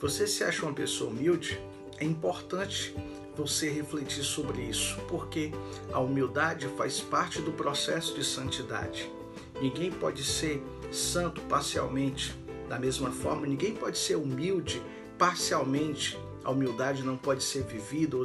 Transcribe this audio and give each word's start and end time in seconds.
Você 0.00 0.28
se 0.28 0.44
acha 0.44 0.64
uma 0.64 0.72
pessoa 0.72 1.10
humilde? 1.10 1.60
É 1.98 2.04
importante 2.04 2.94
você 3.36 3.68
refletir 3.68 4.22
sobre 4.22 4.62
isso, 4.62 4.96
porque 5.08 5.50
a 5.92 5.98
humildade 5.98 6.68
faz 6.76 7.00
parte 7.00 7.40
do 7.40 7.52
processo 7.52 8.14
de 8.14 8.24
santidade. 8.24 9.10
Ninguém 9.60 9.90
pode 9.90 10.22
ser 10.22 10.62
santo 10.92 11.40
parcialmente. 11.42 12.32
Da 12.68 12.78
mesma 12.78 13.10
forma, 13.10 13.44
ninguém 13.44 13.74
pode 13.74 13.98
ser 13.98 14.14
humilde 14.14 14.80
parcialmente 15.18 16.16
a 16.44 16.50
humildade 16.50 17.02
não 17.02 17.16
pode 17.16 17.42
ser 17.42 17.64
vivida 17.64 18.16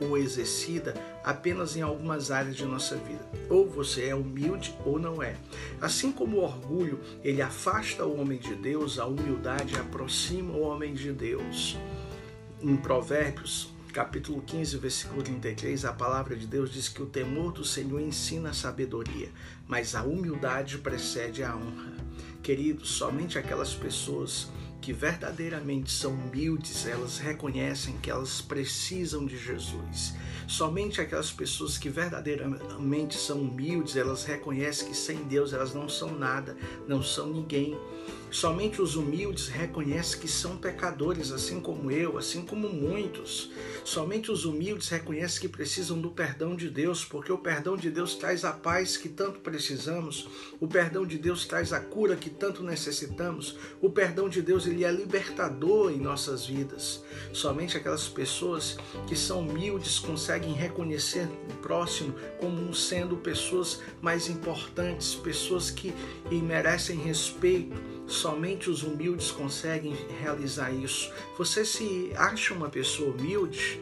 ou 0.00 0.18
exercida 0.18 0.94
apenas 1.24 1.76
em 1.76 1.82
algumas 1.82 2.30
áreas 2.30 2.56
de 2.56 2.64
nossa 2.64 2.96
vida. 2.96 3.26
Ou 3.48 3.68
você 3.68 4.06
é 4.06 4.14
humilde 4.14 4.74
ou 4.84 4.98
não 4.98 5.22
é. 5.22 5.36
Assim 5.80 6.12
como 6.12 6.38
o 6.38 6.42
orgulho, 6.42 7.00
ele 7.22 7.42
afasta 7.42 8.04
o 8.04 8.20
homem 8.20 8.38
de 8.38 8.54
Deus, 8.54 8.98
a 8.98 9.06
humildade 9.06 9.76
aproxima 9.76 10.52
o 10.52 10.62
homem 10.62 10.94
de 10.94 11.12
Deus. 11.12 11.76
Em 12.60 12.76
Provérbios, 12.76 13.72
capítulo 13.92 14.40
15, 14.42 14.78
versículo 14.78 15.22
33, 15.22 15.84
a 15.84 15.92
palavra 15.92 16.34
de 16.34 16.46
Deus 16.46 16.72
diz 16.72 16.88
que 16.88 17.02
o 17.02 17.06
temor 17.06 17.52
do 17.52 17.64
Senhor 17.64 18.00
ensina 18.00 18.50
a 18.50 18.54
sabedoria, 18.54 19.28
mas 19.66 19.94
a 19.94 20.02
humildade 20.02 20.78
precede 20.78 21.44
a 21.44 21.54
honra. 21.54 21.92
Queridos, 22.42 22.90
somente 22.92 23.38
aquelas 23.38 23.74
pessoas 23.74 24.48
que 24.82 24.92
verdadeiramente 24.92 25.92
são 25.92 26.12
humildes, 26.12 26.86
elas 26.86 27.18
reconhecem 27.18 27.96
que 27.98 28.10
elas 28.10 28.42
precisam 28.42 29.24
de 29.24 29.38
Jesus. 29.38 30.14
Somente 30.48 31.00
aquelas 31.00 31.30
pessoas 31.30 31.78
que 31.78 31.88
verdadeiramente 31.88 33.16
são 33.16 33.40
humildes, 33.40 33.94
elas 33.94 34.24
reconhecem 34.24 34.88
que 34.88 34.96
sem 34.96 35.22
Deus 35.22 35.52
elas 35.52 35.72
não 35.72 35.88
são 35.88 36.18
nada, 36.18 36.56
não 36.88 37.00
são 37.00 37.28
ninguém. 37.32 37.78
Somente 38.32 38.80
os 38.80 38.96
humildes 38.96 39.48
reconhecem 39.48 40.18
que 40.18 40.26
são 40.26 40.56
pecadores, 40.56 41.30
assim 41.30 41.60
como 41.60 41.90
eu, 41.90 42.16
assim 42.16 42.40
como 42.40 42.66
muitos. 42.66 43.50
Somente 43.84 44.32
os 44.32 44.46
humildes 44.46 44.88
reconhecem 44.88 45.38
que 45.38 45.48
precisam 45.48 46.00
do 46.00 46.10
perdão 46.10 46.56
de 46.56 46.70
Deus, 46.70 47.04
porque 47.04 47.30
o 47.30 47.36
perdão 47.36 47.76
de 47.76 47.90
Deus 47.90 48.14
traz 48.14 48.42
a 48.42 48.50
paz 48.50 48.96
que 48.96 49.10
tanto 49.10 49.40
precisamos, 49.40 50.26
o 50.58 50.66
perdão 50.66 51.04
de 51.04 51.18
Deus 51.18 51.44
traz 51.44 51.74
a 51.74 51.80
cura 51.80 52.16
que 52.16 52.30
tanto 52.30 52.62
necessitamos, 52.62 53.58
o 53.82 53.90
perdão 53.90 54.30
de 54.30 54.40
Deus 54.40 54.66
ele 54.66 54.82
é 54.82 54.90
libertador 54.90 55.92
em 55.92 56.00
nossas 56.00 56.46
vidas. 56.46 57.04
Somente 57.34 57.76
aquelas 57.76 58.08
pessoas 58.08 58.78
que 59.06 59.14
são 59.14 59.40
humildes 59.40 59.98
conseguem 59.98 60.54
reconhecer 60.54 61.28
o 61.50 61.54
próximo 61.58 62.14
como 62.40 62.72
sendo 62.72 63.14
pessoas 63.18 63.82
mais 64.00 64.30
importantes, 64.30 65.14
pessoas 65.14 65.70
que 65.70 65.92
merecem 66.30 66.96
respeito 66.96 67.91
Somente 68.06 68.68
os 68.68 68.82
humildes 68.82 69.30
conseguem 69.30 69.96
realizar 70.20 70.70
isso. 70.72 71.12
Você 71.38 71.64
se 71.64 72.12
acha 72.16 72.52
uma 72.52 72.68
pessoa 72.68 73.10
humilde? 73.10 73.80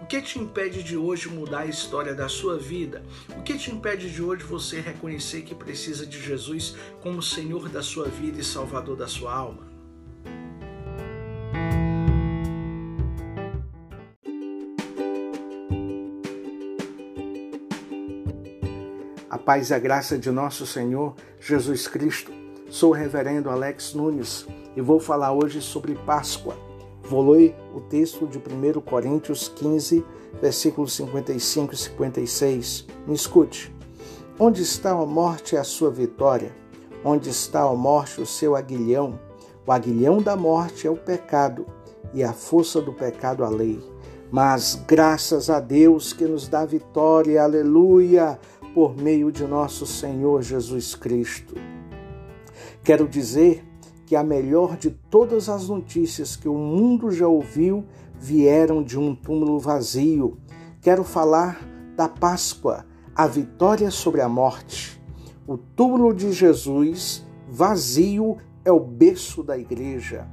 O 0.00 0.06
que 0.06 0.20
te 0.20 0.38
impede 0.38 0.82
de 0.82 0.96
hoje 0.96 1.28
mudar 1.28 1.60
a 1.60 1.66
história 1.66 2.14
da 2.14 2.28
sua 2.28 2.58
vida? 2.58 3.02
O 3.36 3.42
que 3.42 3.56
te 3.56 3.70
impede 3.70 4.10
de 4.10 4.22
hoje 4.22 4.44
você 4.44 4.80
reconhecer 4.80 5.42
que 5.42 5.54
precisa 5.54 6.04
de 6.04 6.20
Jesus 6.20 6.76
como 7.00 7.22
Senhor 7.22 7.68
da 7.68 7.82
sua 7.82 8.08
vida 8.08 8.40
e 8.40 8.44
Salvador 8.44 8.96
da 8.96 9.08
sua 9.08 9.32
alma? 9.34 9.70
A 19.30 19.38
paz 19.38 19.70
e 19.70 19.74
a 19.74 19.78
graça 19.78 20.18
de 20.18 20.30
nosso 20.30 20.66
Senhor 20.66 21.16
Jesus 21.40 21.88
Cristo 21.88 22.41
Sou 22.72 22.88
o 22.88 22.94
reverendo 22.94 23.50
Alex 23.50 23.92
Nunes 23.92 24.46
e 24.74 24.80
vou 24.80 24.98
falar 24.98 25.30
hoje 25.30 25.60
sobre 25.60 25.94
Páscoa. 25.94 26.56
Vou 27.02 27.32
ler 27.32 27.54
o 27.74 27.82
texto 27.82 28.26
de 28.26 28.38
1 28.38 28.80
Coríntios 28.80 29.46
15, 29.46 30.02
versículos 30.40 30.94
55 30.94 31.74
e 31.74 31.76
56. 31.76 32.86
Me 33.06 33.14
escute. 33.14 33.70
Onde 34.38 34.62
está 34.62 34.92
a 34.92 35.04
morte 35.04 35.54
a 35.54 35.62
sua 35.62 35.90
vitória? 35.90 36.56
Onde 37.04 37.28
está 37.28 37.60
a 37.60 37.74
morte 37.74 38.22
o 38.22 38.26
seu 38.26 38.56
aguilhão? 38.56 39.20
O 39.66 39.70
aguilhão 39.70 40.22
da 40.22 40.34
morte 40.34 40.86
é 40.86 40.90
o 40.90 40.96
pecado 40.96 41.66
e 42.14 42.24
a 42.24 42.32
força 42.32 42.80
do 42.80 42.94
pecado 42.94 43.44
a 43.44 43.50
lei. 43.50 43.84
Mas 44.30 44.82
graças 44.88 45.50
a 45.50 45.60
Deus 45.60 46.14
que 46.14 46.24
nos 46.24 46.48
dá 46.48 46.64
vitória, 46.64 47.42
aleluia, 47.42 48.40
por 48.74 48.96
meio 48.96 49.30
de 49.30 49.44
nosso 49.44 49.84
Senhor 49.84 50.40
Jesus 50.40 50.94
Cristo. 50.94 51.54
Quero 52.84 53.06
dizer 53.06 53.64
que 54.06 54.16
a 54.16 54.24
melhor 54.24 54.76
de 54.76 54.90
todas 54.90 55.48
as 55.48 55.68
notícias 55.68 56.34
que 56.34 56.48
o 56.48 56.54
mundo 56.54 57.12
já 57.12 57.28
ouviu 57.28 57.84
vieram 58.18 58.82
de 58.82 58.98
um 58.98 59.14
túmulo 59.14 59.58
vazio. 59.58 60.36
Quero 60.80 61.04
falar 61.04 61.60
da 61.96 62.08
Páscoa, 62.08 62.84
a 63.14 63.26
vitória 63.26 63.90
sobre 63.90 64.20
a 64.20 64.28
morte. 64.28 65.00
O 65.46 65.56
túmulo 65.56 66.12
de 66.12 66.32
Jesus, 66.32 67.24
vazio, 67.48 68.36
é 68.64 68.72
o 68.72 68.80
berço 68.80 69.44
da 69.44 69.56
igreja. 69.56 70.26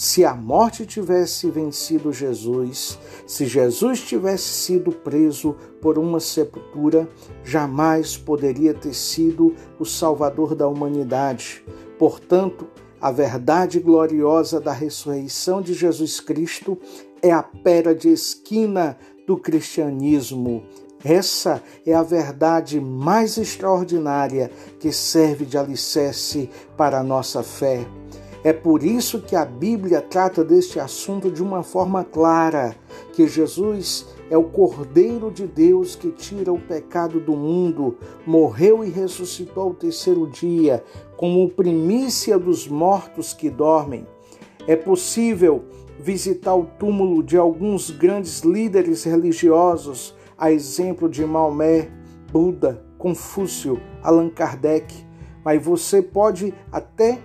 Se 0.00 0.24
a 0.24 0.32
morte 0.32 0.86
tivesse 0.86 1.50
vencido 1.50 2.12
Jesus, 2.12 2.96
se 3.26 3.46
Jesus 3.46 4.00
tivesse 4.00 4.44
sido 4.44 4.92
preso 4.92 5.56
por 5.82 5.98
uma 5.98 6.20
sepultura, 6.20 7.08
jamais 7.42 8.16
poderia 8.16 8.72
ter 8.72 8.94
sido 8.94 9.56
o 9.76 9.84
Salvador 9.84 10.54
da 10.54 10.68
humanidade. 10.68 11.64
Portanto, 11.98 12.68
a 13.00 13.10
verdade 13.10 13.80
gloriosa 13.80 14.60
da 14.60 14.70
ressurreição 14.70 15.60
de 15.60 15.74
Jesus 15.74 16.20
Cristo 16.20 16.78
é 17.20 17.32
a 17.32 17.42
pera 17.42 17.92
de 17.92 18.08
esquina 18.08 18.96
do 19.26 19.36
cristianismo. 19.36 20.62
Essa 21.02 21.60
é 21.84 21.92
a 21.92 22.04
verdade 22.04 22.80
mais 22.80 23.36
extraordinária 23.36 24.48
que 24.78 24.92
serve 24.92 25.44
de 25.44 25.58
alicerce 25.58 26.48
para 26.76 27.00
a 27.00 27.02
nossa 27.02 27.42
fé. 27.42 27.84
É 28.44 28.52
por 28.52 28.84
isso 28.84 29.20
que 29.20 29.34
a 29.34 29.44
Bíblia 29.44 30.00
trata 30.00 30.44
deste 30.44 30.78
assunto 30.78 31.28
de 31.28 31.42
uma 31.42 31.64
forma 31.64 32.04
clara, 32.04 32.76
que 33.12 33.26
Jesus 33.26 34.06
é 34.30 34.36
o 34.36 34.44
Cordeiro 34.44 35.30
de 35.30 35.44
Deus 35.44 35.96
que 35.96 36.10
tira 36.12 36.52
o 36.52 36.60
pecado 36.60 37.18
do 37.18 37.36
mundo, 37.36 37.96
morreu 38.24 38.84
e 38.84 38.90
ressuscitou 38.90 39.64
ao 39.64 39.74
terceiro 39.74 40.28
dia, 40.28 40.84
como 41.16 41.50
primícia 41.50 42.38
dos 42.38 42.68
mortos 42.68 43.32
que 43.32 43.50
dormem. 43.50 44.06
É 44.68 44.76
possível 44.76 45.64
visitar 45.98 46.54
o 46.54 46.64
túmulo 46.78 47.24
de 47.24 47.36
alguns 47.36 47.90
grandes 47.90 48.42
líderes 48.42 49.02
religiosos, 49.02 50.14
a 50.36 50.52
exemplo 50.52 51.08
de 51.08 51.24
Maomé, 51.24 51.88
Buda, 52.30 52.84
Confúcio, 52.96 53.80
Allan 54.00 54.30
Kardec, 54.30 54.94
mas 55.44 55.64
você 55.64 56.00
pode 56.00 56.54
até 56.70 57.18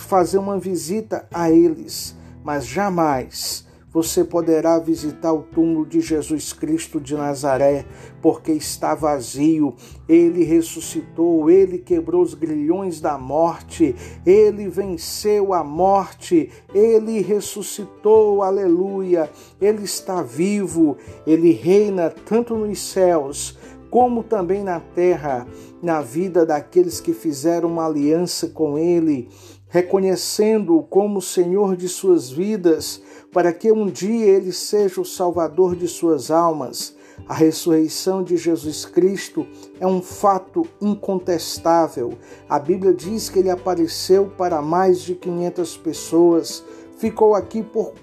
fazer 0.00 0.38
uma 0.38 0.58
visita 0.58 1.26
a 1.32 1.50
eles, 1.50 2.16
mas 2.44 2.66
jamais 2.66 3.66
você 3.96 4.22
poderá 4.22 4.78
visitar 4.78 5.32
o 5.32 5.40
túmulo 5.42 5.86
de 5.86 6.02
Jesus 6.02 6.52
Cristo 6.52 7.00
de 7.00 7.14
Nazaré, 7.14 7.86
porque 8.20 8.52
está 8.52 8.94
vazio. 8.94 9.74
Ele 10.06 10.44
ressuscitou, 10.44 11.48
ele 11.48 11.78
quebrou 11.78 12.20
os 12.20 12.34
grilhões 12.34 13.00
da 13.00 13.16
morte, 13.16 13.96
ele 14.26 14.68
venceu 14.68 15.54
a 15.54 15.64
morte, 15.64 16.50
ele 16.74 17.22
ressuscitou, 17.22 18.42
aleluia. 18.42 19.30
Ele 19.58 19.84
está 19.84 20.20
vivo, 20.20 20.98
ele 21.26 21.52
reina 21.52 22.10
tanto 22.10 22.54
nos 22.54 22.78
céus 22.78 23.58
como 23.88 24.22
também 24.22 24.62
na 24.62 24.78
terra, 24.78 25.46
na 25.82 26.02
vida 26.02 26.44
daqueles 26.44 27.00
que 27.00 27.14
fizeram 27.14 27.70
uma 27.70 27.86
aliança 27.86 28.48
com 28.48 28.76
ele 28.76 29.28
reconhecendo-o 29.68 30.82
como 30.82 31.20
Senhor 31.20 31.76
de 31.76 31.88
suas 31.88 32.30
vidas, 32.30 33.00
para 33.32 33.52
que 33.52 33.70
um 33.70 33.86
dia 33.86 34.26
ele 34.26 34.52
seja 34.52 35.00
o 35.00 35.04
Salvador 35.04 35.76
de 35.76 35.88
suas 35.88 36.30
almas. 36.30 36.96
A 37.28 37.34
ressurreição 37.34 38.22
de 38.22 38.36
Jesus 38.36 38.84
Cristo 38.84 39.46
é 39.80 39.86
um 39.86 40.02
fato 40.02 40.66
incontestável. 40.80 42.12
A 42.48 42.58
Bíblia 42.58 42.92
diz 42.92 43.28
que 43.28 43.38
ele 43.38 43.50
apareceu 43.50 44.30
para 44.36 44.60
mais 44.60 45.00
de 45.00 45.14
500 45.14 45.76
pessoas, 45.78 46.64
ficou 46.98 47.34
aqui 47.34 47.62
por 47.62 47.94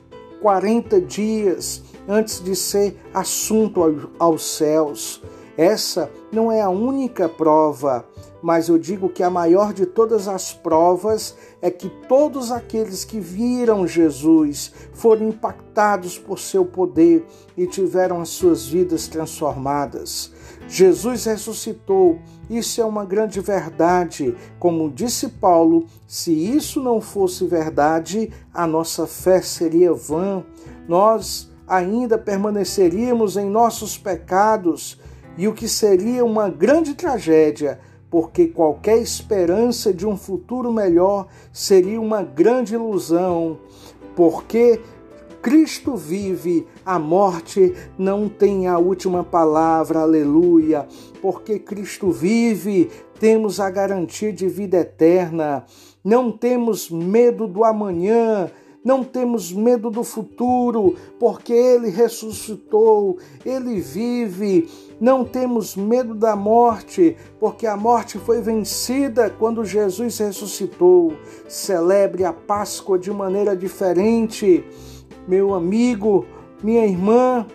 40 0.41 0.99
dias 0.99 1.83
antes 2.07 2.43
de 2.43 2.55
ser 2.55 2.99
assunto 3.13 3.81
aos 4.19 4.43
céus. 4.43 5.21
Essa 5.57 6.11
não 6.31 6.51
é 6.51 6.61
a 6.61 6.69
única 6.69 7.29
prova, 7.29 8.05
mas 8.41 8.67
eu 8.67 8.77
digo 8.77 9.07
que 9.07 9.23
a 9.23 9.29
maior 9.29 9.71
de 9.71 9.85
todas 9.85 10.27
as 10.27 10.51
provas 10.51 11.35
é 11.61 11.69
que 11.69 11.87
todos 12.09 12.51
aqueles 12.51 13.05
que 13.05 13.19
viram 13.19 13.87
Jesus 13.87 14.73
foram 14.93 15.29
impactados 15.29 16.17
por 16.17 16.39
seu 16.39 16.65
poder 16.65 17.25
e 17.55 17.67
tiveram 17.67 18.19
as 18.19 18.29
suas 18.29 18.67
vidas 18.67 19.07
transformadas. 19.07 20.33
Jesus 20.67 21.25
ressuscitou, 21.25 22.19
isso 22.49 22.81
é 22.81 22.85
uma 22.85 23.05
grande 23.05 23.39
verdade. 23.39 24.35
Como 24.59 24.89
disse 24.89 25.29
Paulo, 25.29 25.85
se 26.07 26.33
isso 26.33 26.81
não 26.81 26.99
fosse 26.99 27.45
verdade, 27.45 28.31
a 28.53 28.65
nossa 28.65 29.05
fé 29.05 29.41
seria 29.41 29.93
vã. 29.93 30.43
Nós 30.87 31.49
ainda 31.67 32.17
permaneceríamos 32.17 33.37
em 33.37 33.49
nossos 33.49 33.97
pecados 33.97 34.99
e 35.37 35.47
o 35.47 35.53
que 35.53 35.67
seria 35.67 36.23
uma 36.23 36.49
grande 36.49 36.93
tragédia, 36.93 37.79
porque 38.09 38.47
qualquer 38.47 38.99
esperança 38.99 39.93
de 39.93 40.05
um 40.05 40.15
futuro 40.15 40.71
melhor 40.71 41.27
seria 41.51 41.99
uma 41.99 42.21
grande 42.21 42.75
ilusão, 42.75 43.57
porque 44.15 44.79
Cristo 45.43 45.97
vive, 45.97 46.65
a 46.85 46.97
morte 46.97 47.73
não 47.97 48.29
tem 48.29 48.65
a 48.67 48.77
última 48.77 49.25
palavra, 49.25 49.99
aleluia. 49.99 50.87
Porque 51.21 51.59
Cristo 51.59 52.11
vive, 52.11 52.89
temos 53.19 53.59
a 53.59 53.69
garantia 53.69 54.31
de 54.31 54.47
vida 54.47 54.77
eterna, 54.77 55.65
não 56.01 56.31
temos 56.31 56.89
medo 56.89 57.45
do 57.45 57.65
amanhã, 57.65 58.49
não 58.85 59.03
temos 59.03 59.51
medo 59.51 59.89
do 59.89 60.01
futuro, 60.01 60.95
porque 61.19 61.51
Ele 61.51 61.89
ressuscitou, 61.89 63.17
Ele 63.45 63.81
vive. 63.81 64.69
Não 65.03 65.25
temos 65.25 65.75
medo 65.75 66.15
da 66.15 66.33
morte, 66.33 67.17
porque 67.37 67.67
a 67.67 67.75
morte 67.75 68.17
foi 68.17 68.39
vencida 68.39 69.29
quando 69.29 69.65
Jesus 69.65 70.17
ressuscitou. 70.17 71.11
Celebre 71.45 72.23
a 72.23 72.31
Páscoa 72.31 72.97
de 72.97 73.11
maneira 73.11 73.53
diferente. 73.53 74.63
Meu 75.27 75.53
amigo, 75.53 76.25
minha 76.63 76.85
irmã, 76.85 77.45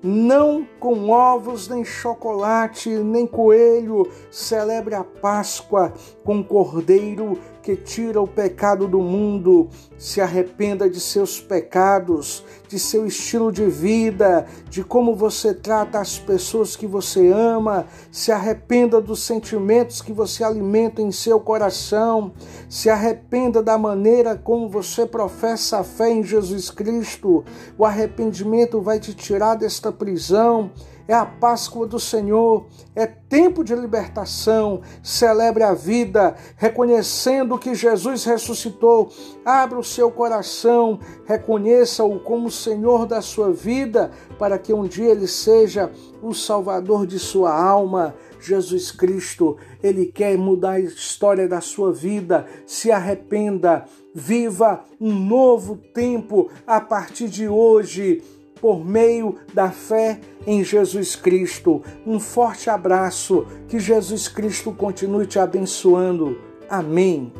não 0.00 0.64
com 0.78 1.10
ovos, 1.10 1.66
nem 1.66 1.84
chocolate, 1.84 2.90
nem 2.90 3.26
coelho. 3.26 4.08
Celebre 4.30 4.94
a 4.94 5.02
Páscoa 5.02 5.92
com 6.22 6.40
cordeiro 6.40 7.36
que 7.62 7.76
tira 7.76 8.20
o 8.20 8.26
pecado 8.26 8.88
do 8.88 8.98
mundo. 8.98 9.68
Se 9.96 10.20
arrependa 10.20 10.90
de 10.90 10.98
seus 10.98 11.40
pecados, 11.40 12.44
de 12.68 12.78
seu 12.78 13.06
estilo 13.06 13.52
de 13.52 13.66
vida, 13.66 14.46
de 14.68 14.82
como 14.82 15.14
você 15.14 15.54
trata 15.54 16.00
as 16.00 16.18
pessoas 16.18 16.74
que 16.74 16.86
você 16.86 17.30
ama. 17.32 17.86
Se 18.10 18.32
arrependa 18.32 19.00
dos 19.00 19.20
sentimentos 19.20 20.02
que 20.02 20.12
você 20.12 20.42
alimenta 20.42 21.00
em 21.00 21.12
seu 21.12 21.38
coração. 21.38 22.32
Se 22.68 22.90
arrependa 22.90 23.62
da 23.62 23.78
maneira 23.78 24.36
como 24.36 24.68
você 24.68 25.06
professa 25.06 25.78
a 25.78 25.84
fé 25.84 26.10
em 26.10 26.24
Jesus 26.24 26.70
Cristo. 26.70 27.44
O 27.78 27.84
arrependimento 27.84 28.80
vai 28.80 28.98
te 28.98 29.14
tirar 29.14 29.54
desta 29.54 29.92
prisão 29.92 30.70
é 31.08 31.14
a 31.14 31.26
Páscoa 31.26 31.86
do 31.86 31.98
Senhor, 31.98 32.66
é 32.94 33.06
tempo 33.06 33.64
de 33.64 33.74
libertação. 33.74 34.82
Celebre 35.02 35.62
a 35.62 35.74
vida, 35.74 36.34
reconhecendo 36.56 37.58
que 37.58 37.74
Jesus 37.74 38.24
ressuscitou. 38.24 39.10
Abra 39.44 39.78
o 39.78 39.84
seu 39.84 40.10
coração, 40.10 41.00
reconheça-o 41.24 42.20
como 42.20 42.50
Senhor 42.50 43.06
da 43.06 43.20
sua 43.20 43.52
vida, 43.52 44.10
para 44.38 44.58
que 44.58 44.72
um 44.72 44.84
dia 44.86 45.10
ele 45.10 45.26
seja 45.26 45.90
o 46.22 46.32
Salvador 46.32 47.06
de 47.06 47.18
sua 47.18 47.54
alma. 47.54 48.14
Jesus 48.40 48.90
Cristo, 48.90 49.56
Ele 49.80 50.06
quer 50.06 50.36
mudar 50.36 50.72
a 50.72 50.80
história 50.80 51.46
da 51.46 51.60
sua 51.60 51.92
vida. 51.92 52.44
Se 52.66 52.90
arrependa, 52.90 53.84
viva 54.12 54.84
um 55.00 55.14
novo 55.14 55.76
tempo 55.76 56.50
a 56.66 56.80
partir 56.80 57.28
de 57.28 57.48
hoje 57.48 58.20
por 58.62 58.84
meio 58.84 59.34
da 59.52 59.72
fé 59.72 60.20
em 60.46 60.62
Jesus 60.62 61.16
Cristo. 61.16 61.82
Um 62.06 62.20
forte 62.20 62.70
abraço, 62.70 63.44
que 63.66 63.80
Jesus 63.80 64.28
Cristo 64.28 64.72
continue 64.72 65.26
te 65.26 65.40
abençoando. 65.40 66.40
Amém. 66.70 67.32